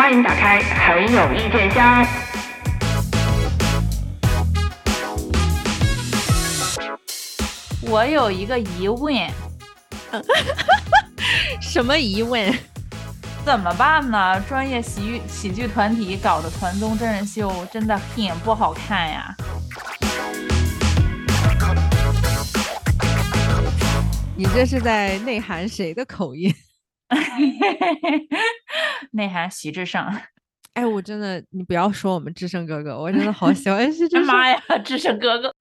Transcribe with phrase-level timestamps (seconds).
[0.00, 2.06] 欢迎打开很有意见箱。
[7.82, 9.14] 我有一个疑问，
[11.60, 12.50] 什么疑问？
[13.44, 14.40] 怎么办呢？
[14.48, 19.36] 专业喜剧喜剧团体搞的团综真人秀真的很不好看呀。
[24.34, 26.50] 你这是在内涵谁的口音？
[29.12, 30.04] 内涵徐志胜。
[30.74, 34.26] 哎，我真的，你不要说我们志 胜哥哥，我真的好喜欢徐志胜。
[34.26, 35.52] 妈呀，志胜哥哥，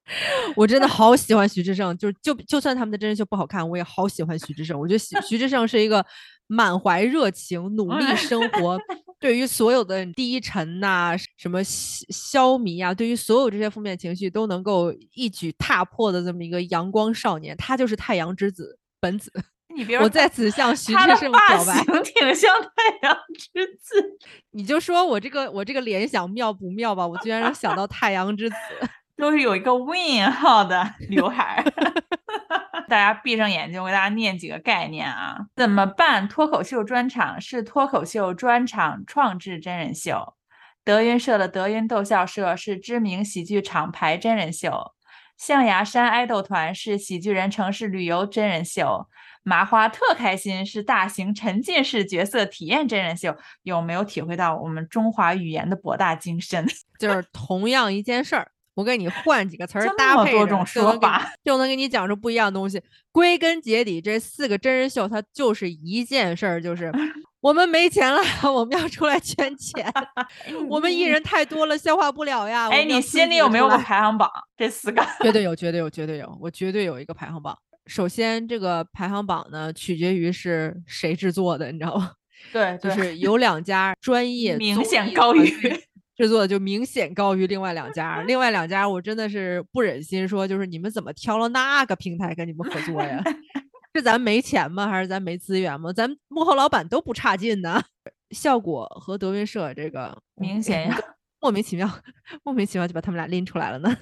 [0.55, 4.79] 我真的好喜欢徐志胜，就是就就算他们的真人秀不好看，我也好喜欢徐志胜。
[4.79, 6.05] 我觉得徐徐志胜是一个
[6.45, 8.79] 满怀热情、努力生活，
[9.19, 19.31] 对于所有的低沉呐、什么消迷啊，对于所有这些负面情绪都能够一举踏破的这么一个阳光少年，他就是太阳之子本子。
[19.75, 24.17] 你别我在此向徐志胜表白，挺像太阳之子。
[24.51, 27.05] 你就说我这个我这个联想妙不妙吧？
[27.07, 28.55] 我居然能想到太阳之子，
[29.15, 31.63] 都是有一个问号的刘海。
[32.89, 35.37] 大家闭上眼睛，我给大家念几个概念啊？
[35.55, 36.27] 怎么办？
[36.27, 40.33] 脱口秀专场是脱口秀专场创制真人秀。
[40.83, 44.93] 德云社的德云逗笑社是知名喜剧厂牌真人秀。
[45.37, 49.07] 象牙山爱豆团是喜剧人城市旅游真人秀。
[49.43, 56.67] 麻花特开心是大型沉浸式角色体验真人秀，有没有体会到我们中华语言的博大精深？
[56.99, 62.81] 就是同样一件事儿，我给你换几个词儿搭配，多种说法就能给你讲出不一样的东西。
[63.11, 66.91] 归根结底，这四个真人秀它就是一件事儿，就是
[67.41, 68.21] 我们没钱了，
[68.53, 69.91] 我们要出来圈钱。
[70.67, 72.67] 我们艺人太多了，消化不了呀。
[72.69, 74.29] 哎，你心里有没有个排行榜？
[74.57, 77.57] 这四个绝对有，绝对有，绝对有，我绝对有一个排行榜。
[77.89, 82.11] 首先，这个排行榜呢，取决于是谁制作的，你知道吗？
[82.53, 85.49] 对，就是 有两家专业明显高于
[86.15, 88.21] 制作的，就明显高于另外两家。
[88.21, 93.23] 另外两家，我真的是不忍心说，就是你们怎么挑了那个平台跟你们合作呀？
[93.95, 94.87] 是咱没钱吗？
[94.87, 95.91] 还是咱没资源吗？
[95.91, 97.81] 咱幕后老板都不差劲呢。
[98.29, 100.97] 效果和德云社这个明显呀。
[101.41, 101.89] 莫名其妙，
[102.43, 103.95] 莫名其妙就把他们俩拎出来了呢。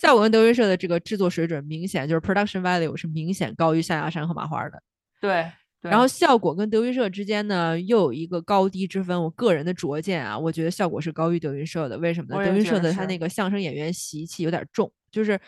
[0.00, 4.80] 效果跟德云社的这个制作水准明显就是 production value 是明显高于象牙山和麻花的。
[5.20, 5.50] 对，
[5.80, 9.20] 然后效果跟德云社之间呢又有一个高低之分。
[9.20, 11.98] 我个人的拙见啊，我觉得效果是高于德云社的。
[11.98, 12.44] 为什么呢？
[12.44, 15.40] 德云社的他那个相声演员习气有点重，就是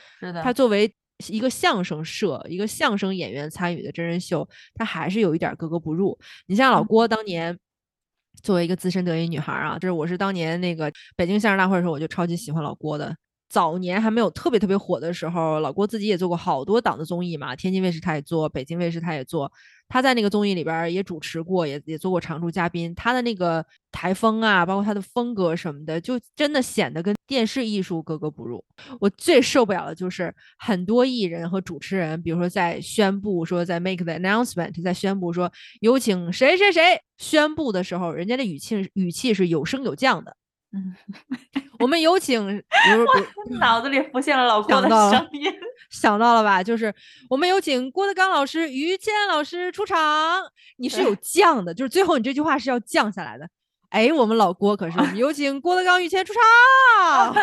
[0.43, 0.93] 他作为
[1.28, 6.19] 一个相声社、一个相声演员参与的真人秀，他还是有一点格格不入。
[6.47, 7.56] 你像老郭当年。
[8.42, 13.14] 作为一个资深德云女孩啊，就是我是当年那个北京相声大会的时候，我就超级喜欢老郭的。
[13.49, 19.51] 早年还没有特别特别火的时候，老郭自己也做过好多档的综艺嘛，天津卫视他也做，北京卫视他也做。
[19.89, 22.93] 他在那个综艺里边也主持过，也也做过常驻嘉宾。
[22.97, 28.65] 他的那个台风啊，包括他的风格什么的，就真的显得跟电视艺术格格不入。
[28.99, 40.37] 我最受不了的就是很多艺人和主持人，比如说在宣布说在 make the announcement，在宣布说有请谁谁谁宣布的时候，人家的语气语气是有升有降的。
[40.76, 40.94] 嗯，
[41.78, 45.50] 我们有请，我脑子里浮现了老郭的声音，
[45.91, 46.62] 想到了吧？
[46.62, 46.94] 就是
[47.31, 50.42] 我们有请郭德纲老师、于谦老师出场。
[50.76, 53.48] 你是有降的，就是最后你这句话是要降下来的。
[53.88, 56.42] 哎，我们老郭可是，我们有请郭德纲、于谦出场。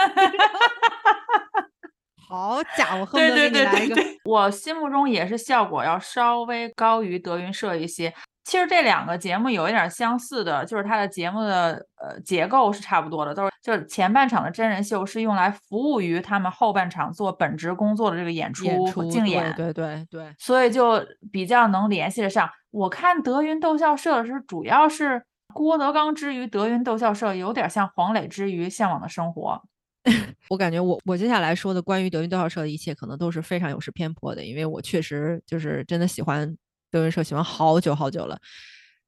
[2.29, 8.13] 好家伙，对对对对对，我心目中也是效果要稍微高于德云社一些。
[8.43, 18.69] 其实这两个节目有一点相似的，就是它的节目的呃结构是差不多的，都是就是前半场的真人秀是用来服务于他们后半场做本职工作的这个演出
[19.09, 22.49] 竞演，对对对，所以就比较能联系得上。
[22.71, 25.23] 我看德云逗笑社的时候，主要是
[25.53, 29.61] 郭德纲之于德云逗笑社，有点像黄磊之于向往的生活。
[30.49, 36.53] 我感觉我我接下来说的关于德云逗笑社的一切，可能都是非常有失偏颇的，因为我确实就是真的喜欢。
[36.93, 38.39] 德云社喜欢好久好久了。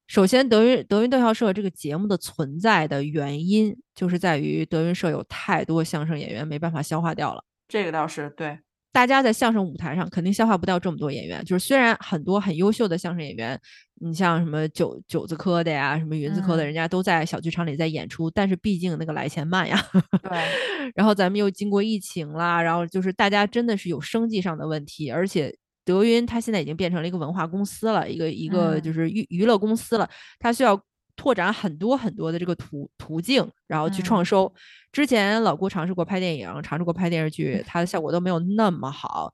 [0.08, 7.44] 首先，德云德云逗笑社这个节目的存在的原因，就是在于德云社有太多相声演员没办法消化掉了。
[7.68, 8.58] 这个倒是对，
[8.92, 11.44] 大家在相声舞台上肯定消化不掉这么多演员。
[11.46, 13.60] 就是虽然很多很优秀的相声演员，
[14.02, 19.80] 你像什么九九字科的呀，什么云字科的，人家都在小剧场里在演出，但是毕竟那个来钱慢呀。
[20.24, 20.40] 对。
[20.96, 25.56] 然后咱们又经过疫情啦，然后就是大家真的是有生计上的问题，而且。
[25.86, 30.10] 德云它现在已经变成了一个文化公司了，一个一个就是娱娱乐公司了，
[30.40, 30.78] 它需要
[31.16, 34.54] 拓展很多很多的这个途途径，然后去创收。
[34.92, 39.32] 之前老郭尝试过拍电影，尝试过拍电视剧，它的效果都没有那么好。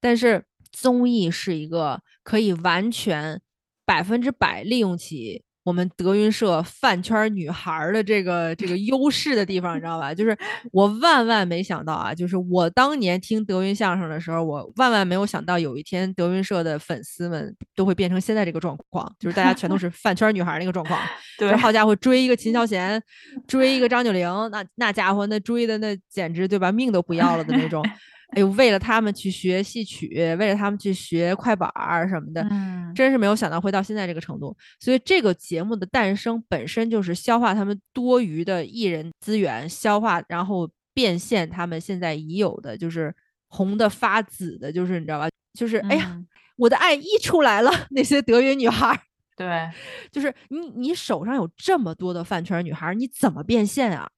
[0.00, 3.40] 但是综艺是一个可以完全
[3.86, 10.14] 百分之百利用起我们德云社饭圈女孩的这个这个优势的地方，你知道吧？
[10.14, 10.36] 就是
[10.72, 21.00] 我万万没想到啊，就是我当年听德云相声的时候，我万万没有想到有一天德云社的粉丝们都会变成现在这个状况，就是大家全都是 饭圈女孩那个状况。
[21.38, 23.02] 对，好家伙，追一个秦 霄贤，
[23.46, 27.82] 追一个张九龄，那那家伙那追的那简直对吧，命都不要了的那种。
[28.34, 30.08] 哎呦，为了他们去学戏曲，
[30.40, 34.56] 为了他们去学快板儿什么的，嗯，真是没有想到会到现在这个程度。
[34.80, 43.14] 所以这个节目的诞生本身就是消化他们多余的艺人资源，消化然后变现他们现在已有的就是
[43.48, 45.28] 红的发紫的，就是你知道吧？
[45.58, 46.20] 就是哎呀，
[46.56, 49.00] 我的爱溢出来了， 那些德云女孩，
[49.36, 49.70] 对，
[50.10, 54.08] 就是你你手上有这么多的饭圈女孩，你怎么变现啊？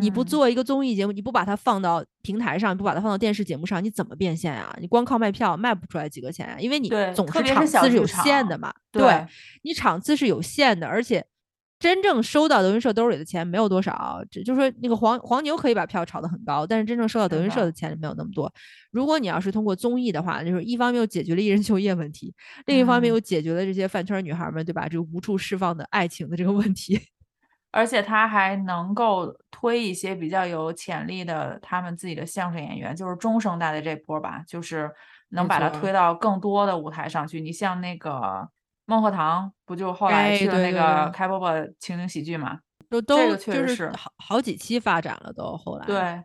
[0.00, 4.76] 你不做一个综艺节目，你不把它放到平台上，不把它放到电视节目上，你怎么变现啊？
[4.80, 8.74] 你光靠卖票卖不出来几个钱啊，因为你总是场次是有限的嘛。
[8.90, 9.26] 对，
[9.62, 11.24] 你场次是有限的，而且
[11.78, 14.20] 真正收到德云社兜里的钱没有多少。
[14.30, 18.52] 就就说那个黄黄牛可以把票炒得很高，但是真正收到德云社的钱没有那么多。
[18.90, 22.34] 如果你要是通过综艺的话，就是一方面又解决了艺人就业问题，
[22.64, 24.88] 另一方面又解决了这些饭圈女孩们对吧？
[24.88, 26.98] 这个无处释放的爱情的这个问题。
[27.76, 34.90] 而且他还能够推一些比较有潜力的他们自己的相声演员，就是中生代的这波吧，就是
[35.28, 37.38] 能把他推到更多的舞台上去。
[37.38, 38.48] 你像那个
[38.86, 42.60] 孟鹤堂，不就后来去了那个开播播情景喜剧嘛？
[42.88, 46.24] 都都就是好好几期发展了，都后来对。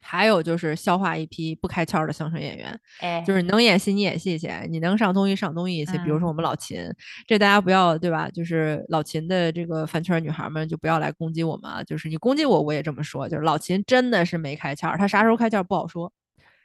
[0.00, 5.98] 还有就是消化一批不开窍的相声演员，哎，就是能演戏你演戏去，你能上综艺上综艺去。
[5.98, 6.82] 比如说我们老秦，
[7.26, 8.28] 这大家不要对吧？
[8.30, 11.82] 就是老秦的这个饭圈女孩们就不要来攻击我们啊！
[11.82, 16.10] 就是你攻击我，我也这么说，就是老秦真的是没开窍，他啥时候开窍不好说。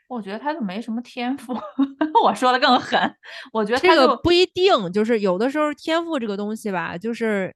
[0.07, 1.53] 我觉得他就没什么天赋，
[2.23, 2.99] 我说的更狠。
[3.51, 7.53] 我觉得这个不一定，就是有的时候天赋这个东西吧，就是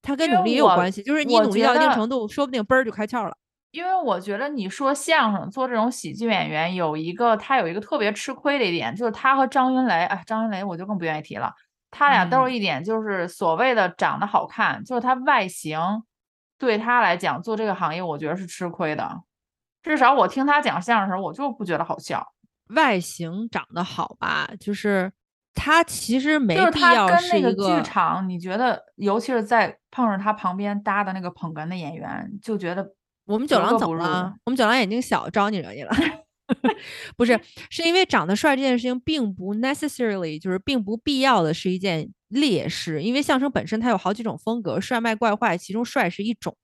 [0.00, 3.36] 他跟努力也有关系，就是你努力到一定程度，说不定嘣儿就开窍了。
[3.72, 11.54] 因为我觉得你说相声做这种喜剧演员有一个他有一个特别吃亏的一点，就是他和张云雷，哎，张云雷我就更不愿意提了。
[11.92, 15.78] 他俩都是一点，就是所谓的长得好看，就是他外形
[16.58, 19.08] 对他来讲做这个行业，我觉得是吃亏的。
[19.82, 22.26] 至少我听他讲相声的时候，我就不觉得好笑。
[22.74, 25.12] 外形长得好吧，就是
[25.54, 28.28] 他其实没必要是一个剧场。
[28.28, 32.94] 你觉得，尤其是在碰上他旁边搭的那个捧哏的演员，就觉得。
[33.30, 34.34] 我们九郎怎么了？
[34.44, 35.92] 我们九郎眼睛小，招你惹你了？
[37.16, 37.40] 不是，
[37.70, 46.56] 是因为长得帅这件事情并不 necessarily 就是并不必要的是一件劣势，因为相声本身它有好几种风格，帅卖怪坏，其中帅是一种。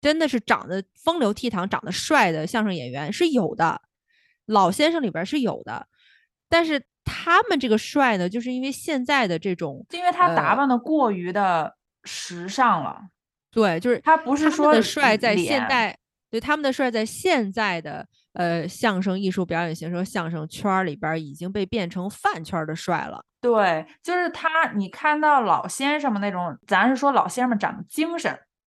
[0.00, 3.80] 真的是长得风流倜傥、长得帅的相声演员是有的，
[4.46, 5.86] 老先生里边是有的，
[6.48, 13.00] 但是他们这个帅呢，就是因为现在的这种，因为他打扮的过于的时尚了。
[13.54, 15.96] 对，就是他不是说的帅在现代，
[16.30, 23.24] 对他们的帅在现在的呃相声艺术表演形式相声圈里边已经被变成饭圈的帅了。
[23.40, 28.36] 对，就是他，你看到老先生们那种，咱是说老先生们长得精神，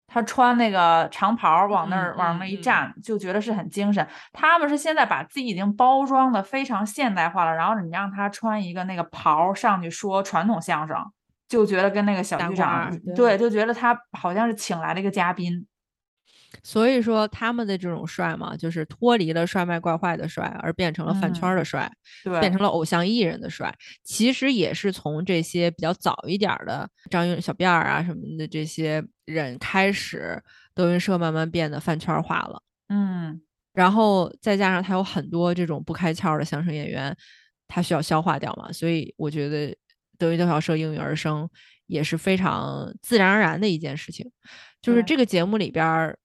[0.06, 4.04] 他穿那个长袍往那儿往那一站，就觉得是很精神。
[4.32, 10.96] 他们是现在把自己已经包装的非常现代化了，然后你让他穿一个那个袍上去说传统相声。
[11.54, 15.66] 就觉得跟那个小剧场，对，就觉得他好像是请来了一个嘉宾。
[16.62, 21.90] 所以说他们的这种帅嘛，就是脱离了帅卖怪坏的帅，而变成了饭圈的帅，
[22.24, 23.72] 对，变成了偶像艺人的帅。
[24.02, 30.42] 其实也是从这些比较早一点的张云、小辫儿啊什么的这些人开始，
[30.74, 32.62] 德云社慢慢变得饭圈化了。
[32.88, 33.40] 嗯，
[33.72, 37.16] 然后再加上他有很多这种不开窍的相声演员，
[37.66, 39.76] 他需要消化掉嘛，所以我觉得。
[40.24, 41.48] 德云逗小社应运而生
[41.86, 44.30] 也是非常自然而然的一件事情。
[44.80, 46.16] 就是这个节目里边，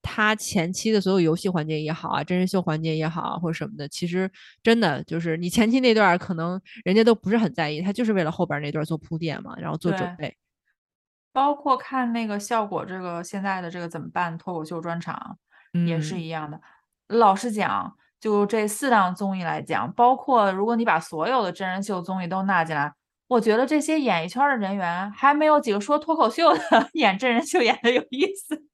[0.00, 4.30] 它前期的所有游戏环节也好啊，真人秀环节也好啊，或者什么的，其实
[4.62, 10.36] 真的就是你前期那段可能人家都不是很在意，他就是为了后边那段做铺垫嘛，然后做准备。
[11.32, 15.36] 包括看那个效果，这个现在的这个怎么办脱口秀专场
[15.86, 16.60] 也是一样的。
[17.08, 22.92] 老实讲，就这四档综艺来讲，包括如果你把所有的真人秀综艺都纳进来。
[23.28, 28.64] 我觉得这些演艺圈的人员还没有几个说脱口秀的 演真人秀演的有意思。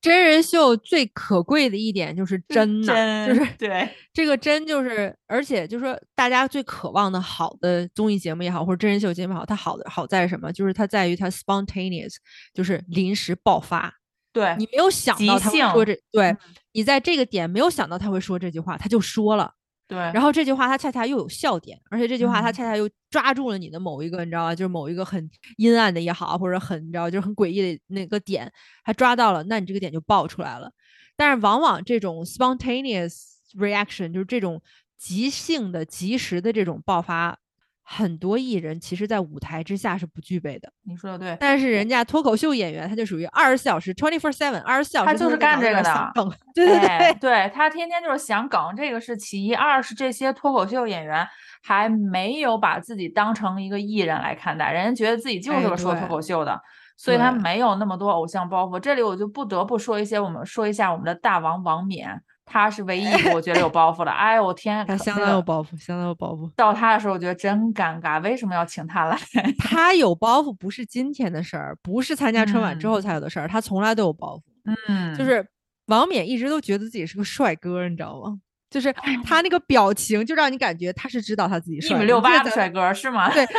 [0.00, 10.52] 真人秀最可贵的一点就是真呐，就是对 这个真就是，而且就是说大家最渴望的好的综艺节目也好，或者真人秀节目也好，它好的好在什么？
[10.52, 12.16] 就是它在于它 spontaneous，
[12.52, 13.92] 就是临时爆发。
[14.32, 16.36] 对你没有想到他会说这，对
[16.72, 19.52] 你在这个点没有想到他会说这句话，他就说了。
[19.86, 19.98] 对。
[19.98, 24.54] 然后这句话它恰恰又有笑点，而且这句话它恰恰又抓住了你的某一个，你知道吧？
[24.54, 28.50] 就是某一个很阴暗的也好，或者很你知道就是很诡异的那个点，
[28.84, 30.70] 它抓到了，那你这个点就爆出来了。
[31.16, 33.14] 但是往往这种 spontaneous
[33.56, 34.60] reaction 就是这种
[34.98, 37.38] 即兴的、即时的这种爆发。
[37.86, 40.72] 很多艺人其实，在舞台之下是不具备的。
[40.84, 46.12] 你说的对，但是人家脱口秀演员，他就属于二十四小时 twenty four seven，二十四小时他就是干这个的。
[46.54, 49.54] 对对对，对他天天就是想梗，这个是其一。
[49.54, 51.26] 二是这些脱口秀演员
[51.62, 56.58] 还没有把自己当成一个艺人来看待，人家觉得自己就是个说脱口秀的，
[56.96, 58.80] 所以他没有那么多偶像包袱。
[58.80, 62.22] 这里我就不得不说一些，我们说一下我们的大王王冕。
[62.46, 66.50] 他是唯一一个我觉得有包袱的，哎呦我天，他相当有包袱，相当有包袱。
[66.56, 69.18] 到他的时候，我觉得真尴尬，为什么要请他来？
[69.58, 74.42] 他有包袱不是今天的事儿，不是参加春晚之后才有的事儿，他从来都有包袱。
[74.88, 75.46] 嗯，就是
[75.86, 78.38] 王冕一直都觉得自己是个帅哥，你知道吗？
[78.70, 78.92] 就是
[79.24, 83.30] 他那个表情，就让你感觉他是知道他自己一米六八的帅哥是吗？
[83.32, 83.52] 对，哎，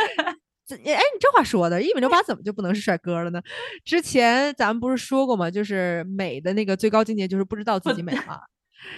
[0.78, 3.40] 你这话说的，一米六八怎么就不能是帅哥了呢？
[3.84, 5.50] 之前咱们不是说过吗？
[5.50, 8.40] 就是美的那个最高境界就是不知道自己美 吗？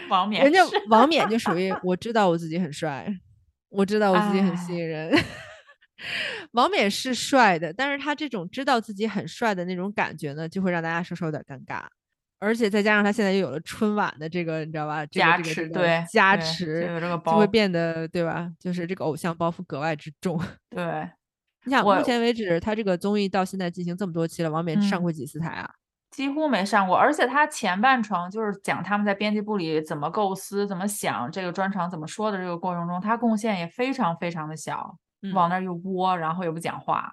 [0.08, 3.06] 王冕，人家王冕就属于我知道我自己很帅，
[3.68, 5.12] 我知道我自己很吸引人。
[6.52, 11.82] 王冕是帅的，但是他这种知道自己很帅的那种感觉呢，就会让大家稍稍有点尴尬。
[12.40, 15.04] 而且再加上他现在又有了春晚的这个，你知道吧？
[15.06, 18.48] 加持，对，加持，这个就会变得，对吧？
[18.60, 20.40] 就是这个偶像包袱格外之重。
[20.70, 21.10] 对，
[21.64, 25.68] 你想，目前为止他这个综艺到现在进行这么多期了，王冕上过几次台啊？
[26.18, 34.96] 几乎没上过，而且他前半程就是讲他们在编辑部里怎么构思、怎么想这个专场怎么说的这个过程中，他贡献也非常非常的小，
[35.32, 37.12] 往那儿一窝，然后也不讲话。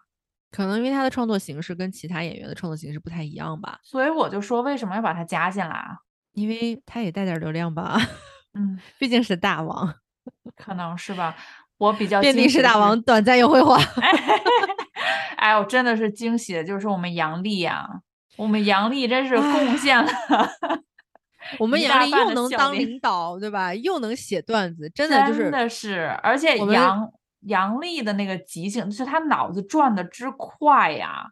[0.50, 3.78] 可能因为他的创作形式跟其他演员的创作形式不太一样吧。
[3.84, 5.98] 所以我就说，为什么要把他加进来啊？
[6.34, 8.00] 因为他也带点流量吧。
[8.58, 9.94] 嗯，毕竟是大王，
[10.56, 11.36] 可能是吧。
[11.78, 13.80] 我比较 遍地是大王，短暂又辉煌。
[15.38, 17.88] 哎，我真的是惊喜的，就是我们杨丽呀。
[18.38, 20.12] 我们杨丽真是贡献了，
[21.58, 23.74] 我们杨丽又能当领导，对吧？
[23.74, 27.10] 又能写段子，真的就是真的是，而且杨
[27.42, 31.28] 杨丽的那个即兴，就是她脑子转的之快呀。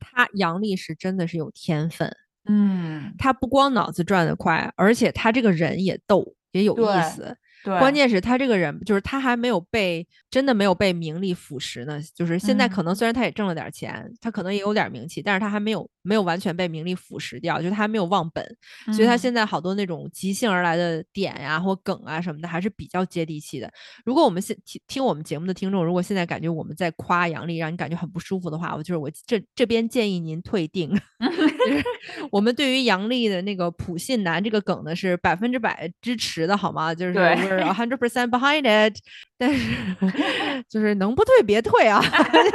[0.00, 2.12] 她杨丽是真的是有天分，
[2.46, 7.36] 嗯，她不光脑子转的快，而且她这个人也逗，也有意思。
[7.64, 12.00] 关键是他这个人，就是他还没有被真的没有被名利腐蚀呢。
[12.14, 18.44] 就是现在可能虽然他也挣了点钱，他可能也有点名气，但是他还没有没有完全被名利腐蚀掉，就他还没有忘本。
[18.92, 23.70] 所以他现在好多那种即兴而来的点呀或梗啊什么的，还是比较接地气的。
[24.04, 30.90] 如果我们现听听我们节目的听众，如果现在感觉我们在夸杨笠，让你感觉很不舒服的话，我就是我这这边建议您退订。
[31.22, 31.84] 就是
[32.32, 36.94] 我们对于杨笠的那个普信男这个梗呢，是百分之百支持的，好吗？
[36.94, 37.51] 就是。
[37.58, 38.96] A hundred percent behind it，
[39.38, 39.74] 但是
[40.68, 42.02] 就是能不退别退啊！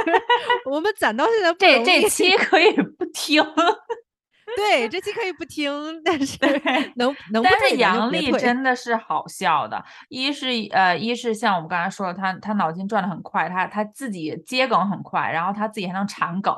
[0.70, 3.42] 我们攒到现在，这这期可以不听，
[4.56, 5.70] 对，这期可以不听，
[6.04, 6.38] 但是
[6.96, 16.54] 能能不退但是杨笠真的是好笑的，一是呃，一是像我们刚才说的，他他脑筋转的很快，他他自己接梗很快，然后他自己还能缠梗。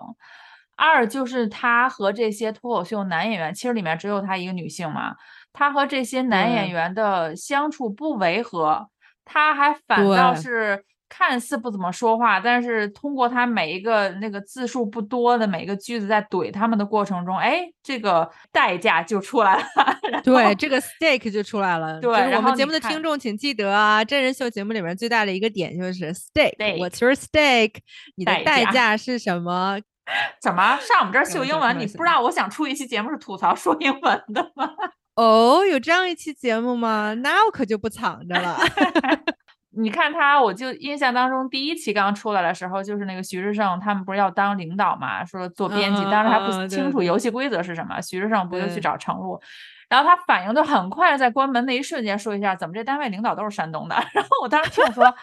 [0.76, 5.14] 二就是他和这些脱口秀男演员，其实里面只有他一个女性嘛。
[5.52, 8.88] 他和这些男演员的相处不违和，
[9.24, 19.64] 他还反倒是看似不怎么说话，但是通过他每一个那个字数不多的每个句子在怼他们的过程中，哎，这个代价就出来了。
[20.22, 21.98] 对，这个 stake 就出来了。
[22.02, 26.56] 对，我们节目的听众请记得啊，真人秀节目里面最大的一个点就是 stake。
[26.78, 27.80] What's your stake？
[28.14, 29.80] 你的代价是什么？
[30.40, 31.76] 怎么上我们这儿秀英文？
[31.78, 34.70] 你不知道我想出一期节目是吐槽说英文的吗？
[35.20, 37.12] 哦，有这样一期节目吗？
[37.22, 38.56] 那我可就不藏着了。
[39.76, 48.00] 你看他，我就印象当中第一期刚出来的时候，就是那个徐志胜他们不是要当领导嘛，说做编辑，当时还不清楚游戏规则是什么。
[48.00, 49.38] 徐志胜不就去找程璐，
[49.90, 53.94] 然后他反应就很快，在关门那一瞬间说一下，怎么这单位领导都是山东的。
[54.14, 55.14] 然后我当时听我说。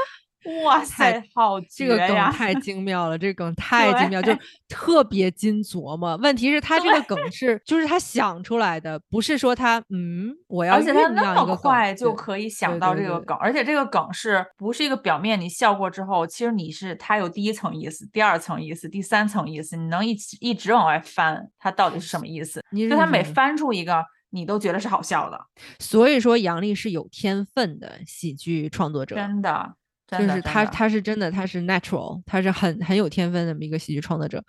[0.64, 4.32] 哇 塞，好这个梗太精妙了，这个梗 太精妙，就
[4.68, 6.16] 特别精琢磨。
[6.18, 22.64] 问题是，他这个梗是，就是他想出来的，不是说他嗯，我要而且他那么快就可以想到这个梗，而且这个梗是不是一个表面你笑过之后，其实你是他有第一层意思、第二层意思、第三层意思，你能一直一直往外翻，他到底是什么意思？
[22.90, 25.40] 就他每翻出一个，你都觉得是好笑的。
[25.80, 29.74] 所以说，杨笠是有天分的喜剧创作者，真的。
[30.08, 34.42] 就是他，他是真的，他是 natural，他是很很有天分的这么一个喜剧创作者。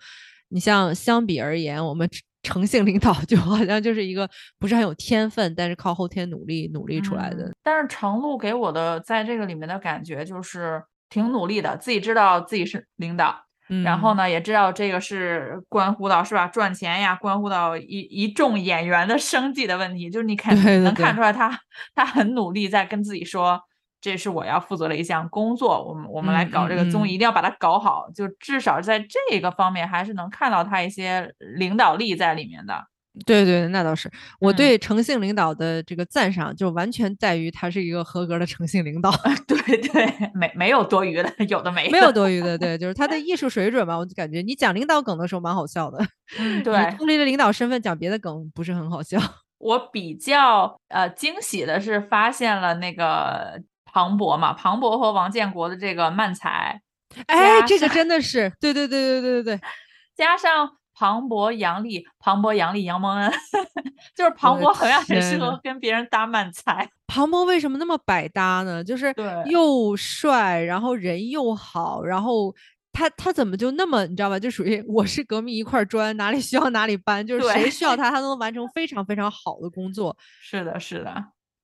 [0.47, 2.09] 你像相比而言，我们
[2.43, 7.51] 诚信领导 就好像就是一个不是很有天分，但是靠后天努力努力出来的。
[7.61, 13.35] 但是程璐给我的在这个里面的感觉就是挺努力的，自己知道自己是领导，
[13.83, 21.59] 然后呢也知道这个是关乎到是吧赚钱呀，关乎到一一众演员的生计的问题，就是你看能看出来他
[21.93, 23.61] 他很努力在跟自己说。
[24.01, 28.09] 这是我要负责的一项工作，我们我们来搞这个综艺，一定要把它搞好。
[28.15, 32.85] 就至少在这个方面，还是能看到他一些领导力在里面的。
[33.25, 34.09] 对对，那倒是。
[34.39, 39.11] 我对诚信领导的这个赞赏，就完全在于他是一个合格的诚信领导。
[39.45, 41.89] 对对，没没有多余的，有的没。
[41.89, 43.97] 没有多余的，对，就是他的艺术水准吧。
[43.97, 45.97] 我就感觉你讲领导梗的时候蛮好笑的。
[46.37, 46.95] 嗯，对。
[46.95, 49.19] 脱离了领导身份讲别的梗不是很好笑。
[49.57, 53.61] 我比较呃惊喜的是发现了那个。
[53.91, 56.81] 庞博嘛，庞博和王建国的这个慢才，
[57.27, 59.61] 哎，这个真的是，对对对对对对对，
[60.15, 63.31] 加上庞博、杨笠，庞博、杨笠、杨蒙恩，
[64.15, 66.89] 就是庞博很很适合跟别人搭慢才。
[67.07, 68.83] 庞博为什么那么百搭呢？
[68.83, 69.13] 就是
[69.45, 72.53] 又帅，然后人又好，然后
[72.91, 74.37] 他他怎么就那么你知道吧？
[74.37, 80.15] 就属于我是革命一块砖，哪里需要哪里搬，就是谁需要他，他都能完成非常非常好的工作。
[80.41, 81.15] 是的，是的。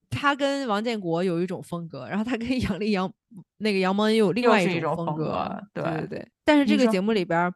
[0.10, 3.12] 他跟王建国有一种风格，然后他跟 杨丽杨
[3.58, 6.28] 那个杨蒙恩又有另外一种风格，对对对。
[6.44, 7.52] 但是这个节目里边，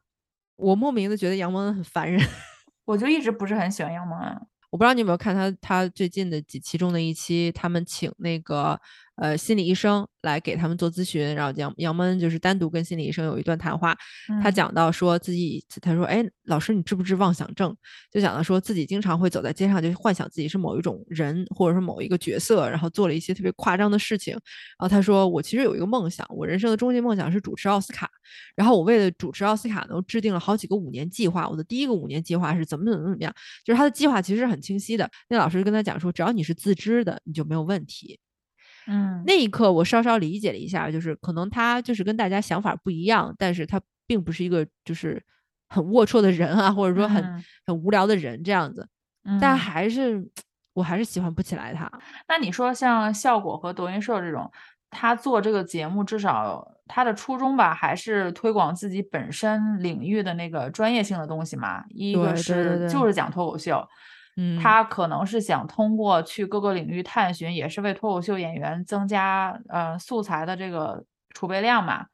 [0.55, 2.19] 我莫名的觉得杨蒙恩很烦人，
[2.85, 4.41] 我就一直不是很喜欢杨蒙恩。
[4.71, 8.79] 我不知道你有没有看他他最近的几期中的一期，他们请那个。
[9.19, 13.93] 呃，心理医生来给他们做咨询，然后杨杨蒙恩就是单独跟心理医生有一段谈话。
[14.41, 17.75] 他讲到说自己，他说：“哎，老师，你治不治妄想症？”
[18.11, 24.33] 就讲到说自己经常会走在街上，就幻想自己是某一种人，或者是某一个角色，然后做了一些特别夸张的事情。
[24.33, 24.41] 然
[24.79, 28.09] 后他说：“我其实有一个梦想，我人生的终极梦想是主持奥斯卡。
[28.55, 31.49] 然后我为了主持奥斯卡呢，制定了好几个五年计划。
[31.49, 33.33] 我的第一个五年计划是怎么怎么怎么样，
[33.65, 35.09] 就是他的计划其实是很清晰的。
[35.27, 38.17] 那老师就跟他讲说，只要你是自知的，你就没有问题。”
[38.87, 45.21] 嗯，那一刻我稍稍理解了一下，就是可能他就是跟大家想法不一样，但是他并不是一个就是
[45.67, 48.87] 很龌龊的人啊，或者说很很无聊的人这样子，
[49.39, 50.27] 但还是
[50.73, 51.91] 我还是喜欢不起来他。
[52.27, 54.51] 那你说像效果和德云社这种，
[54.89, 61.83] 他做这个节目，至少他的初衷吧，还是推广自己本身领域的那个专业性的东西嘛？
[61.89, 63.87] 一个是就是讲脱口秀。
[64.61, 72.05] 他可能是想通过去各个领域探寻，也是为脱口秀演员增加呃素材的这个储备量嘛。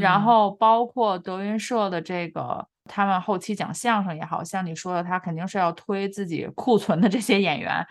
[0.00, 7.86] 然后包括德云社的这个，他们后期讲相声也好像你说的，他肯定是要推自己库存的这些演员，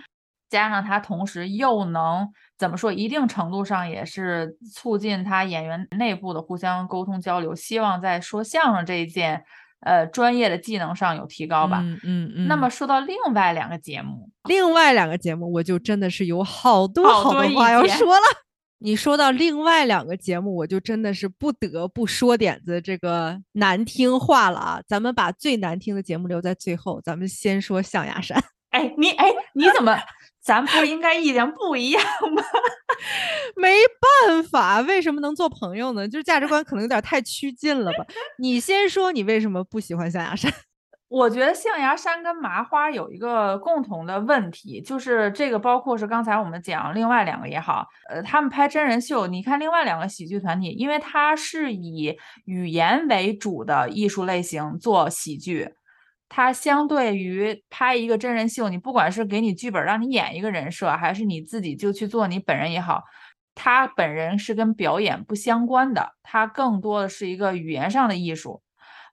[0.50, 9.44] 加上他同时又能怎么说，一定程度上也是促进他演员内部的互相沟通交流，希望在说相声这一件。
[9.82, 11.80] 呃，专业的技能上有提高吧？
[11.82, 12.48] 嗯嗯嗯。
[12.48, 18.24] 那么说到另外两个节目，另外两个节目，我就真的是有好多好多话要说了。
[18.80, 24.82] 你说到另外两个节目，我就真的是不得不说点子这个难听话了啊！
[24.88, 28.40] 咱们把最难听的节目留在最后，咱们先说象牙山。
[28.70, 29.98] 哎，你哎，你怎么？
[30.48, 32.02] 咱不应该意见不一样
[32.34, 32.42] 吗？
[33.58, 33.76] 没
[34.26, 36.08] 办法，为什么能做朋友呢？
[36.08, 38.06] 就是价值观可能有点太趋近了吧。
[38.40, 40.50] 你先说，你为什么不喜欢象牙山？
[41.10, 55.74] 我觉得象牙山跟麻花有一个共同的问题，就是这个，包括是刚才我们讲另外两个也好，呃，他们拍真人秀，你看另外两个喜剧团体，因为它是以语言为主的艺术类型做喜剧。
[56.30, 63.04] 它相对于拍一个真人秀，你不管是给你剧本让你演一个人设，还是你自己就去做你本人也好，
[63.56, 68.62] 他本人是跟表演不相关的，它更多的是一个语言上的艺术。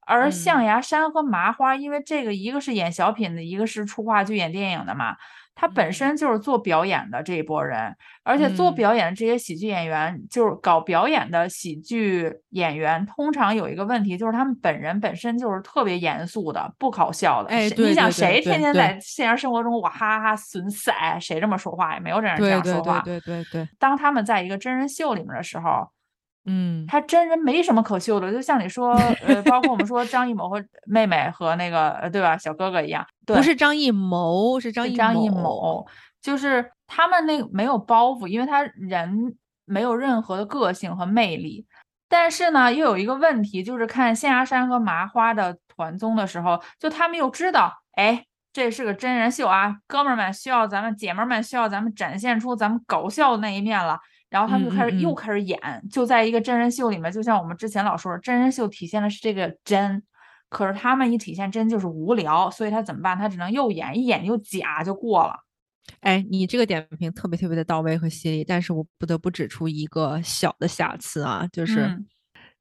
[0.07, 5.17] 而象牙山和麻花，因为这个一个是演小品的，一个是出话剧演电影的嘛。
[5.57, 17.51] 他本身就是做表演的这一波人，而且做表演的这些喜剧演员，就是搞表演的喜剧演员，通常有一个问题，就是他们本人本身就是特别严肃的，不搞笑的。
[17.51, 21.95] 哎，你想谁天天在现实生活中我哈哈损塞，谁这么说话？
[21.95, 22.99] 也没有这样这样说话。
[23.05, 23.69] 对对对对。
[23.79, 25.89] 当他们在一个真人秀里面的时候。
[26.47, 28.93] 嗯，他真人没什么可秀的，就像你说，
[29.27, 35.87] 呃，包括我们说张艺谋和妹妹和那个，呃，对吧，小哥哥一样，不是张艺谋，是张艺张艺谋，
[36.21, 41.67] 就是他们那个没有包袱，因为他人没有任何的个性和魅力。
[42.09, 53.99] 但是呢，又有一个问题，就是看象牙山和麻花的团综的时候，就他们又知道，哎，这是个真人秀啊，哥们儿们需要咱们，姐们儿们需要咱们展现出咱们搞笑的那一面了。
[54.35, 55.57] 然后他们就开始又开始演，
[55.89, 60.03] 就在一个真人秀里面，就像我们之前老说，真人秀体现的是这个真，
[60.49, 63.17] 可是他们一体现真就是无聊，所以他怎么办？
[63.17, 65.37] 他只能又演一演又假就过了。
[66.01, 71.97] 哎，你这个点评特别特别的到位和犀利，但是我不得不指出一个小的瑕疵啊，就是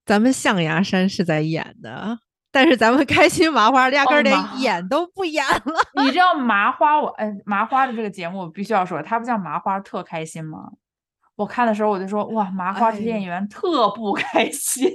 [0.05, 2.19] 咱们象牙山是在演的，
[2.51, 6.03] 但是咱们开心麻花压根连演都不演了。
[6.03, 10.69] 你知道麻花我哎麻花的这个节目我必须要说，它不叫麻花特开心吗？
[11.35, 14.89] 我看的时候我就说哇，麻花这些演员特不 开心，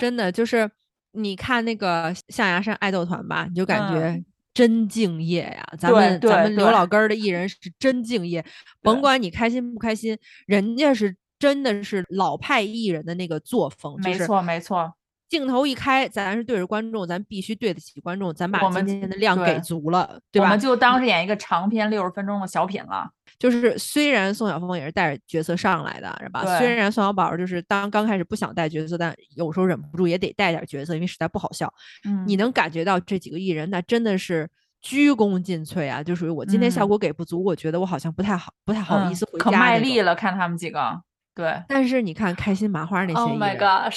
[0.00, 0.70] 真的就是
[1.12, 4.22] 你看那个象牙山爱豆团吧，你就感觉。
[4.56, 5.62] 真敬业呀！
[5.78, 8.42] 咱们咱们刘老根儿的艺人是真敬业，
[8.80, 14.00] 甭管你开心不开心，人家是真的是老派艺人的那个作风。
[14.02, 14.94] 没错没错，
[15.28, 20.46] 镜头一开，咱是对着观众，咱必须对得起观众，咱把今天的量给足了，对吧？
[20.46, 23.10] 我们就当是演一个长篇六十分钟的小品了。
[23.38, 26.58] 就是虽然宋晓峰也是带着角色上来的，是吧？
[26.58, 31.70] 虽然宋小宝就是当刚开始不想带角色，但有时候忍不住也得带点角色，因为实在不好笑。
[32.04, 34.48] 嗯，你能感觉到这几个艺人，那真的是
[34.80, 36.02] 鞠躬尽瘁啊！
[36.02, 39.44] 就属于我今天效果给不足，我觉得我好像不太好，不太好意思回家。
[39.44, 41.02] 可卖力了，看他们几个。
[41.36, 43.94] 对，但是你看开心麻花那些，Oh my God！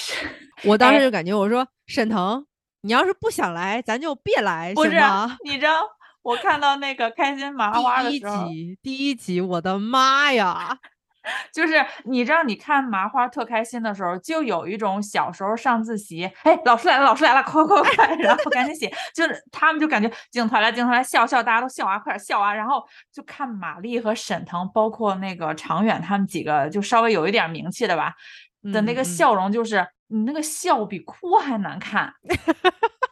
[0.64, 2.46] 我 当时就感觉，我说沈腾，
[2.82, 5.38] 你要是不想来，咱就别来，行吗？
[5.42, 5.72] 你知道。
[6.22, 10.78] 我看到那个开心麻花的时候，第一集，第一集，我的妈呀！
[11.52, 28.14] 就是你知道，你看麻花特开心的时候，就有一种小时候上自习，哎，老师来了，老师来了，快快快，然后赶紧写，就是他们就感觉镜头来镜头来笑笑，大家都笑啊，快点笑啊，然后就看马丽和沈腾，包括那个常远他们几个，就稍微有一点名气的吧，
[28.72, 32.14] 的那个笑容，就是你那个笑比哭还难看。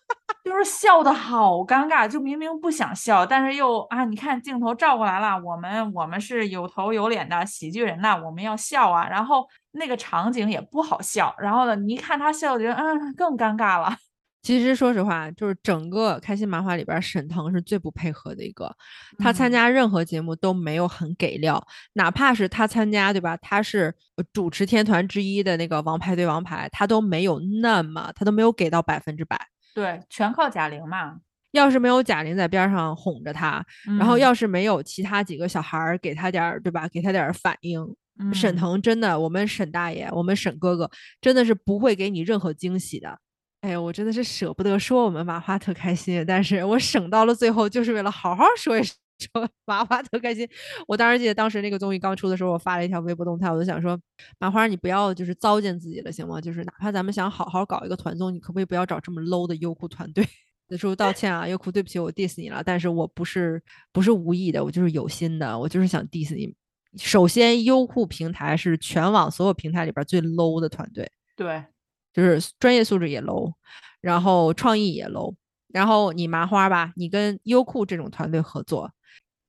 [0.48, 9.06] 就是笑的好尴尬，就明明不想笑，但是又啊，你看镜头照过来了，我们我们是有头有脸的喜剧人呐，我们要笑啊。
[9.06, 13.94] 然后那个场景也不好笑，然后呢，你一看他笑，觉得嗯更尴尬了。
[14.40, 18.74] 其实说实话，就是整个开心麻花里边，沈腾是最不配合的一个。
[19.18, 23.36] 他参加任何节目都没有很给料，哪怕是他参加，对吧？
[23.42, 23.94] 他是
[24.32, 29.38] 主持天团之一的那个《王牌对王牌》，他都没有那么，他都没有给到百分之百。
[29.74, 31.18] 对，全靠贾玲嘛。
[31.52, 33.64] 要是没有贾玲在边上哄着他，
[33.98, 36.86] 然后要是没有其他几个小孩儿给他点儿，对吧？
[36.88, 37.96] 给他点儿反应，
[38.34, 40.90] 沈腾真的，我们沈大爷，我们沈哥哥
[41.22, 43.18] 真的是不会给你任何惊喜的。
[43.62, 48.82] 哎呀，我真的是舍不得说我们马花特开心，但是我省到了最后，就是为了好好说一
[49.32, 50.48] 说麻花特开心。
[50.86, 53.98] 我当时记得当时那个综艺刚出的时候，我发了一条微博动态，我就想说，
[54.38, 56.40] 麻花你不要就是糟践自己了，行吗？
[56.40, 60.26] 就是哪怕咱们想好好搞一个团综，你可不可以不要找这么 low 的优酷团队？
[60.68, 66.54] 那时候道歉啊，优酷，对不起，我 diss 你了，但是我不是不是无意的，我就是有心的，我就是想 diss 你。
[66.96, 71.64] 首先，优酷平台是全网所有平台里边最 low 的团队，对，
[72.12, 73.52] 就是专业素质也 low，
[74.00, 75.34] 然后创意也 low，
[75.68, 78.90] 然后你麻花吧，你跟优酷这种团队合作。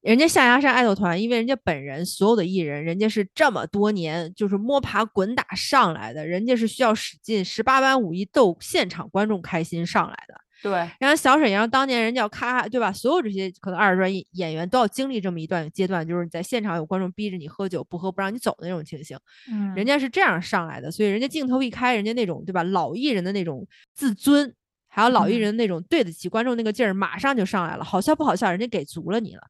[0.01, 10.35] 人家象牙山爱豆团，因为人家本人所有的艺人，人家是这么多年就是摸爬滚打上来的，人家是需要使劲十八般武艺逗现场观众开心上来的。
[10.61, 12.91] 对，然后小沈阳当年人家要咔，对吧？
[12.91, 19.17] 所有这些可能二十专演员都要经历这么一段阶段，就是你在现场有观众逼着你喝酒，不喝不让你走的那种情形。
[19.49, 22.61] 嗯，人家是这样上来的，所以人家镜头一开，人家那种对吧？
[22.63, 24.53] 老艺人的那种自尊。
[24.91, 27.83] 还有老艺人那种对得起观众那个劲儿，马上就上来了。
[27.83, 29.41] 好笑不好笑，人家给足了你了。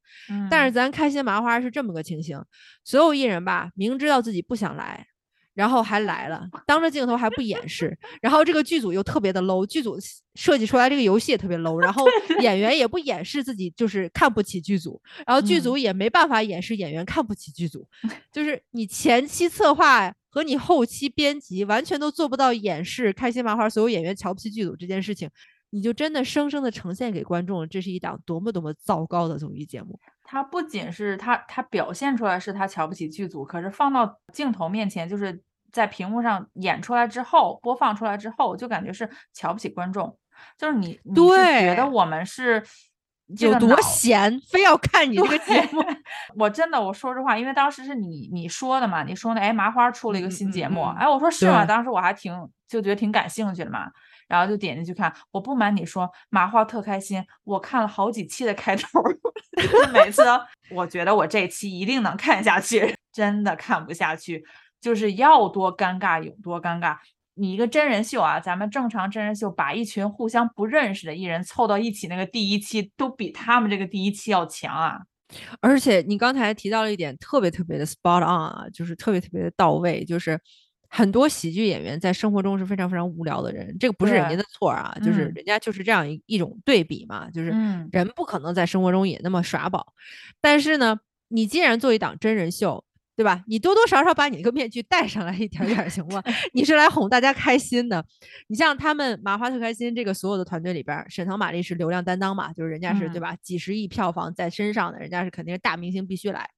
[0.51, 2.39] 但是咱开心麻花是这么个情形，
[2.83, 5.07] 所有艺人吧，明知道自己不想来，
[5.53, 7.97] 然后还来了，当着镜头还不掩饰。
[8.21, 9.97] 然后这个剧组又特别的 low，剧组
[10.35, 12.05] 设计出来这个游戏也特别 low，然后
[12.41, 17.87] 演员也不掩饰自己就是看不起剧组，然后剧组也没办法掩饰演员看不起剧组，
[18.31, 20.13] 就是你前期策划。
[20.29, 25.29] 和你后期编辑完全都做不到掩饰开心麻花所有演员瞧不起剧组这件事情，
[25.71, 29.99] 你就真的生生的呈现给观众，这是一档多么多么糟糕的综艺节目。
[30.23, 40.17] 他不仅是他他表现出来是他瞧不起剧组，可是放到镜头面前，就是在屏幕上演出来之后，播放出来之后，就感觉是瞧不起观众，
[40.57, 42.63] 就是你你是觉得我们是。
[43.37, 45.83] 有多闲，非要看你这个节目？
[46.35, 51.63] 我真的，我说实话，因为当时是你你说的嘛，你说那哎麻花出了一个新节目，哎我说是吗？
[51.65, 52.33] 当时我还挺
[52.67, 53.87] 就觉得挺感兴趣的嘛，
[54.27, 55.13] 然后就点进去看。
[55.31, 59.01] 我不瞒你说，麻花特开心，我看了好几期的开头，
[59.93, 60.23] 每次
[60.71, 64.43] 我觉得我这期一定能看下去， 真的看不下去，
[64.81, 66.97] 就是要多尴尬有多尴尬。
[67.39, 74.99] 你一个真人秀啊，咱们正常真人秀把一群互相不认识的艺人凑到一起，那个第一期都比他们这个第一期要强啊！
[75.61, 80.39] 而且你刚才提到了一点特别特别的 spot on 啊，就是特别特别的到位，就是
[80.89, 87.49] 很多喜剧演员在生活中是非常非常无聊的人，这个不是人家的错啊，就是人家就是这样一一种对比嘛，就是
[87.91, 89.93] 人不可能在生活中也那么耍宝。
[90.41, 92.83] 但是呢，你既然做一档真人秀，
[93.19, 93.43] 对吧？
[93.47, 96.23] 你多多少少把你那个面具戴上来一点点行吗？
[96.53, 98.01] 你是来哄大家开心的。
[98.47, 103.35] 你像他们麻花特开心这个所有的团队里边，沈腾、马丽是流量担当嘛，就是人家是对吧？
[103.41, 106.49] 几十亿票房在身上的，人家是肯定是大明星必须来。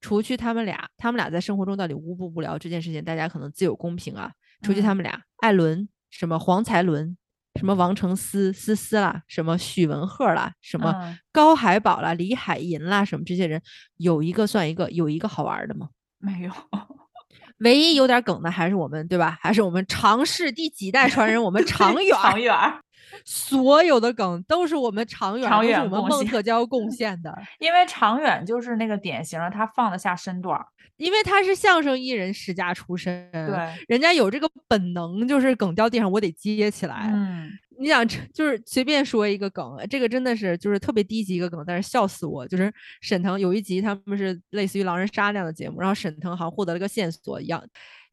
[0.00, 4.30] 除去他们俩，他们俩在生活中到底无不无聊这件事情，大家可能自有公平啊。
[4.62, 7.16] 除去他们俩，艾伦、什么黄才伦、
[7.58, 13.60] 什么王成思、思思啦，什么许文赫啦，什么高海宝啦、李海银啦，什么这些人，
[13.96, 15.88] 有一个算一个，有一个好玩的吗？
[16.18, 16.52] 没有。
[17.58, 19.36] 唯一有点梗的还是我们，对吧？
[19.40, 22.16] 还是我们常氏第几代传人，我们常远。
[22.16, 22.54] 常远。
[23.24, 27.34] 所有的梗都是我们长远，都是我们孟特娇贡 献的。
[27.58, 30.58] 因为长远就是那个典型的，他放得下身段，
[30.96, 37.10] 因为他是相声艺人世家出身，对，人家有这个本能，就是梗掉地上我得接起来。
[37.12, 42.46] 嗯，你想，就是随便说一个梗，这个真的是就是特别低级一个梗，但是笑死我。
[42.46, 47.62] 就是沈腾有一集，他们是类似于狼人杀那样的节目，然后沈腾好像获得了个线索一样。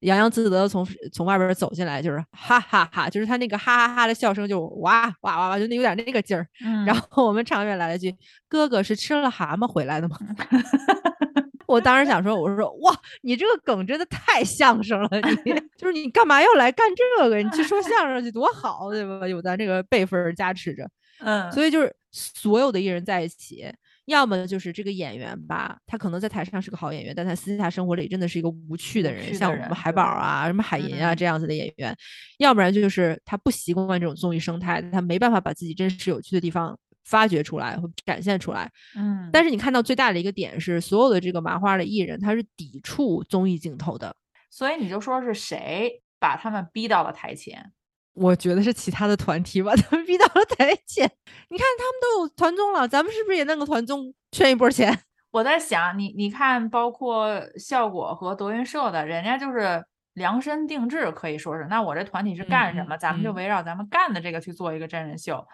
[0.01, 6.45] 洋洋自得从从外边走进来，就是哈哈哈，就是他那个哈哈哈的笑声，就哇哇哇哇，就那有点那个劲儿。
[6.85, 8.15] 然后我们常远来了句
[8.47, 10.17] ：“哥哥是吃了蛤蟆回来的吗？
[11.67, 15.09] ”我当时想说：“我说哇，你这个梗真的太相声了，
[15.43, 17.37] 你 就是你干嘛要来干这个？
[17.41, 19.27] 你去说相声去多好，对吧？
[19.27, 20.87] 有咱这个辈分加持着。
[21.19, 23.65] ”嗯，所以就是所有的艺人在一起。
[24.05, 31.95] 要么就是这个演员吧，他可能在台上是个好演员，但他私下生活里真的是一个无趣的人，像我们海宝啊、什么海银啊这样子的演员。
[32.37, 38.71] 要不然就是他不习惯这种综艺生态，他没办法把自己真实有趣的地方发掘出来和展现出来。
[38.95, 44.15] 嗯，但是你看到最大的一个点是，所有的这个麻花的艺人他是抵触综艺镜头的，
[44.51, 47.71] 所以你就说是谁把他们逼到了台前？
[48.15, 51.09] 我觉得是其他的团体把他们逼到了台前。
[51.49, 54.97] 你看他们都有团综了，咱们是不是也弄个团综圈一波钱？
[55.31, 61.67] 我在想，你你看，包括效果和德云社的，人家就是量身定制，可以说是。
[61.69, 62.97] 那我这团体是干什么？
[62.97, 65.45] 咱们就围绕咱们干的这个去做一个真人秀。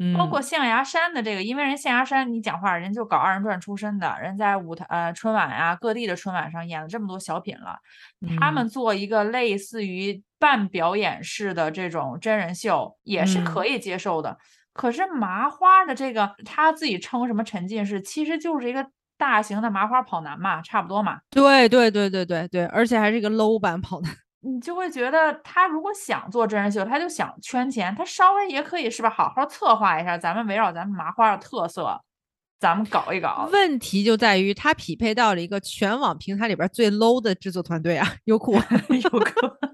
[0.00, 7.76] 嗯包括象牙山的这个，因为人象牙山，你讲话人就搞二人转出身的，人在舞台呃春晚呀各地的春晚上演了这么多小品了，
[8.38, 14.38] 他们做一个类似于半表演式的这种真人秀也是可以接受的。
[14.72, 21.18] 可是麻花的这个他自己称什么沉浸式，其实就是一个大型的麻花跑男嘛，差不多嘛。
[21.30, 24.12] 对对对对对对，而且还是一个 low 版跑男。
[24.40, 29.10] 你就会觉得他如果想做真人秀，他就想圈钱，他稍微也可以是吧？
[29.10, 32.00] 好好策划一下，咱们围绕咱们麻花的特色，
[32.60, 33.48] 咱们搞一搞。
[33.52, 38.52] 问题就在于他匹配到了一个全网平台里边最 low 的制作团队啊，优酷，
[39.02, 39.67] 优酷。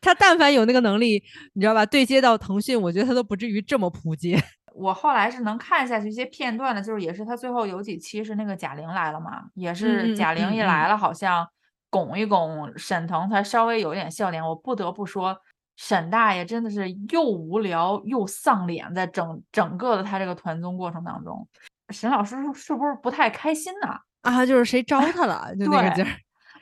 [0.00, 1.22] 他但凡有那个能力，
[1.54, 1.84] 你知道吧？
[1.86, 4.40] 对接到腾讯，我觉得他都不至于这么扑街。
[4.74, 11.46] 我后来是能看下去一些片段的，就是也是他最后有几期是那个贾玲来了嘛，也是贾玲一来了，好像。
[11.92, 14.42] 拱一拱沈腾，才稍微有点笑脸。
[14.42, 15.36] 我不得不说，
[15.76, 21.46] 沈大爷真的是又无聊又丧脸，在整整个的他这个团综过程当中，
[21.90, 23.94] 沈老师是不是不太开心呢？
[24.22, 26.10] 啊，就是谁招他了，就那个劲儿。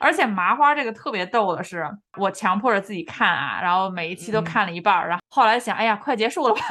[0.01, 6.61] 而且麻花这个特别逗的是，我强迫着自己看啊，然后每一期都看了一半，然后后来想，哎呀，快结束了吧，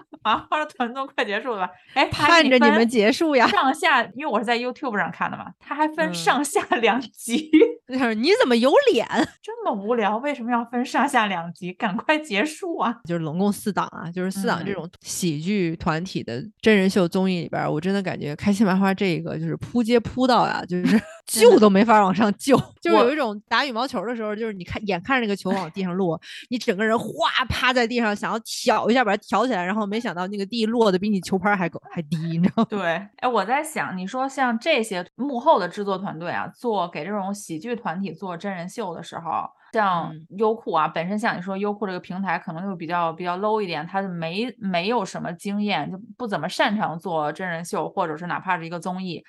[0.22, 1.72] 麻花的团综快结束了吧？
[1.94, 3.46] 哎，盼着你们结束呀！
[3.48, 7.50] 上下，因为我是在 YouTube 上看的嘛，它还分上下两集。
[7.90, 9.06] 你怎么有脸？
[9.42, 11.72] 这么无聊，为什么要分上下两集？
[11.72, 12.94] 赶快结束啊！
[13.04, 22.56] 就是拢共四档啊，就是四档这种喜剧团体的真人秀综艺里边，我真的感觉开心麻花这个就是扑街扑到呀，就是 救都没法往上救。
[22.80, 27.06] 就是有一种打羽毛球的时候，就是你看眼看着那个球往地上落，你整个人哗
[27.48, 32.66] 趴在地上，想要挑一下把它挑起来，然后没想到那个地落的比你球拍还高还低，你知道吗？
[32.68, 32.82] 对，
[33.16, 49.22] 哎，我在想，你说像这些幕后的制作团队啊，做给这种喜剧团体做真人秀的时候，像优酷啊，本身像你说优酷这个平台可能就比较比较 low 一点，它没没有什么经验，就不怎么擅长做真人秀，或者是哪怕是一个综艺。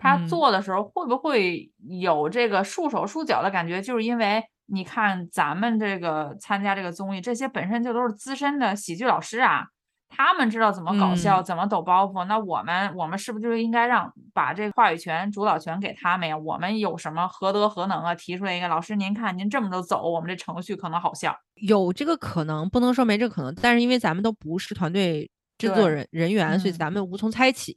[0.00, 1.68] 他做的时候会不会
[2.00, 3.82] 有这个束手束脚的感觉？
[3.82, 9.64] 就是因为你看咱们这个参加这个综艺，这些本身就都是资深的喜剧老师啊，
[10.08, 12.24] 他们知道怎么搞笑，怎么抖包袱。
[12.26, 16.36] 那我们我们是不是就应该让把这个话语权、主导权给他们呀？
[16.36, 18.14] 我们有什么何德何能啊？
[18.14, 21.34] 提出来一个老师，您看您这么着走，我们这程序可能好笑。
[21.54, 23.54] 有这个可能，不能说没这个可能。
[23.54, 25.30] 但是因为咱们都不是团队。
[25.58, 27.74] 制作人人员，所以咱们无从猜起。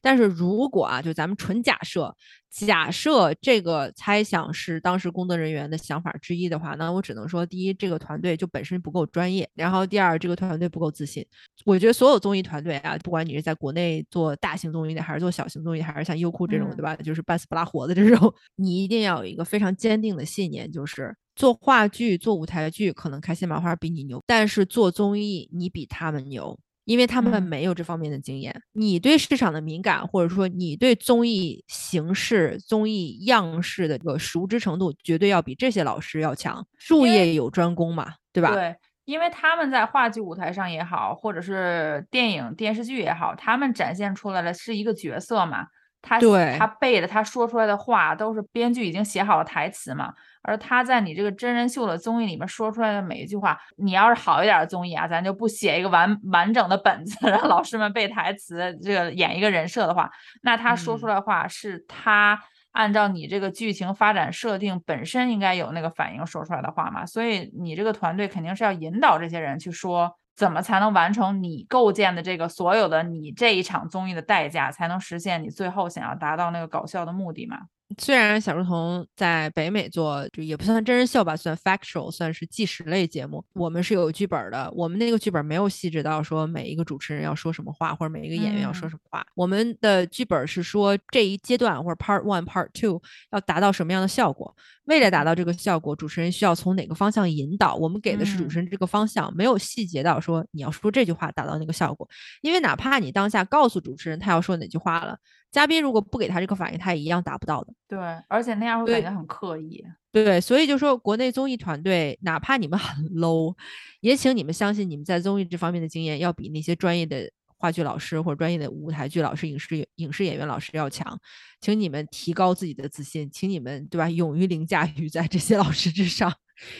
[0.00, 2.14] 但是如果啊，就咱们纯假设，
[2.50, 11.24] 假设这个猜想是当时工作人员的想法之一的话，那我只能说，第一，这个团队就本身不够专业；然后第二，这个团队不够自信。
[11.64, 16.96] 我觉得所有综艺团队啊，不管你是在国内做大型综艺的，还是做小型综艺，还是像优酷这种，对吧？
[16.96, 26.58] 就是半死不拉活的这种， 你一定要有一个非常坚定的信念，就是做话剧、做舞台剧，可能开心麻花比你牛，但是做综艺你比他们牛。
[26.88, 36.66] 因为他们没有这方面的经验，你对市场的敏感，或者说你对综艺形式、综艺样式的这个熟知程度，绝对要比这些老师要强。
[36.78, 38.54] 术业有专攻嘛，对吧？
[38.54, 38.74] 对，
[39.04, 45.66] 因为他们在话剧舞台上也好，或者是电影电视剧也好，他们展现出来的是一个角色嘛。
[46.00, 50.12] 他对他背的，他说出来的话都是编剧已经写好了台词嘛。
[50.42, 60.10] 而他在你这个真人秀的综艺里面说出来的每一句话，你要是好一点的综艺啊，咱就不写一个完完整的本子让老师们背台词，这个演一个人设的话，
[60.42, 62.40] 那他说出来的话是他
[62.72, 67.04] 按照你这个剧情发展设定本身应该有那个反应说出来的话嘛。
[67.04, 70.17] 所以你这个团队肯定是要引导这些人去说。
[70.38, 77.58] 怎么才能完成你构建的这个所有的你这一场综艺的代价，才能实现你最后想要达到那个搞笑的目的嘛？
[77.96, 83.42] 虽然小书童在北美做，就也不算真人秀吧，算 factual，算是纪实类节目。
[83.54, 89.26] 我们是有剧本的，我们那个剧本没有细致到说每一个主持人要说什么话，或者每一个演员要说什么话。
[89.34, 93.00] 我们的剧本是说这一阶段或者 part one、part two
[93.32, 94.54] 要达到什么样的效果。
[94.84, 97.74] 为了达到这个效果，主持人需要从哪个方向引导？
[97.74, 102.08] 我们给的是主持人这个方向，没有细节到说你要说这句话达到那个效果。
[102.42, 105.16] 因为哪怕你当下告诉主持人他要说哪句话了。
[105.50, 107.72] 嘉宾如果不给他这个反应，他也一样达不到的。
[107.88, 109.84] 对，而且那样会感觉很刻意。
[110.12, 113.54] 对，所以就说国内综艺团队，哪怕你们很 low，
[114.00, 121.18] 也请你们相信，你们在综艺这方面的经验要比那些专业的话剧老师或者专业的舞台剧老师、影视影视演员老师要强。
[121.60, 126.32] 请你们提高自己的自信，请你们对吧，勇于凌驾于在这些老师之上，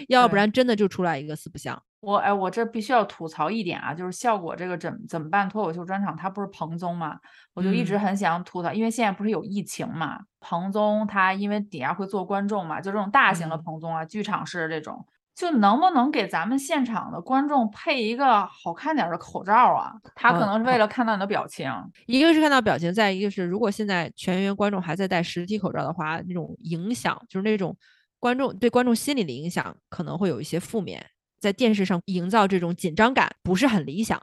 [0.08, 1.82] 要不然真的就出来一个四不像。
[2.00, 7.18] 我哎，我这必须要吐槽一点啊，就是效果这个怎怎么办脱口秀专场，它不是彭宗嘛？
[7.54, 10.20] 我就一直很想吐槽，因为现在不是有疫情嘛？
[10.38, 15.04] 彭宗他因为底下会做观众嘛，就这种大型的彭宗啊，剧场式这种，
[15.38, 19.92] 就能不能给咱们现场的观众配一个好看点的口罩啊？
[20.16, 21.70] 他可能是为了看到你的表情，
[22.06, 27.76] 一个是看到表情，再一个是如果现在全员观众还在戴实体口罩的话，那种影响就是那种
[28.18, 31.06] 观众对观众心理的影响可能会有一些负面。
[31.38, 34.20] 在电视上营造这种紧张感不是很理想，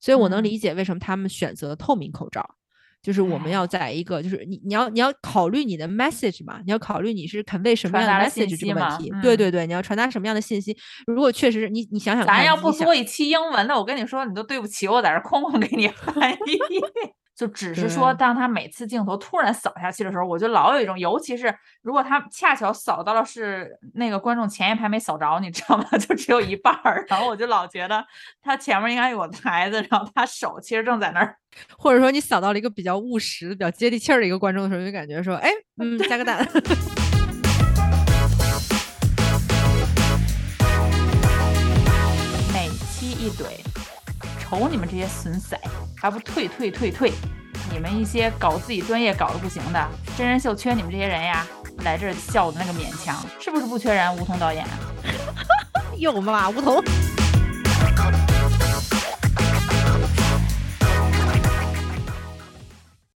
[0.00, 2.56] 所以我能理解为什么他们选择透明口罩。
[3.06, 9.12] 就是我们要在一个，就是你你要你要考虑你的 message 嘛，你要考虑你是 convey 什么样的 message 这个问题。
[9.22, 10.76] 对对对，你要传达什么样的信息？
[11.06, 16.58] 如果确实你你想想，咱要不说一期英文的，我跟你说，你都对不起我，在这空空给你翻译。
[17.36, 25.84] 就只是说，当他每次镜头突然扫下去的时候，我就老有一种，尤其是如果他恰巧扫到了是那个观众前一排没扫着，你知道吗？
[26.00, 28.02] 就只有一半儿，然后我就老觉得
[28.42, 31.36] 他前面应该有个台子，然后他手其实正在那儿，
[31.76, 36.48] 或者说你扫到了一个比较务实、比较接地气儿的一个观众的时候，就感觉说，哎， 嗯，加个蛋。
[42.54, 43.65] 每期一怼。
[44.48, 45.56] 瞅你们这些损色，
[45.96, 47.12] 还不退退退退！
[47.72, 51.44] 你们一些搞自己专业搞得不行的，真人秀缺你们这些人呀！
[51.78, 54.16] 来这儿笑的那个勉强，是不是不缺人？
[54.16, 54.64] 吴彤导演，
[55.98, 56.48] 有吗？
[56.48, 56.80] 吴彤。